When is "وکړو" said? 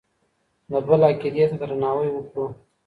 2.11-2.45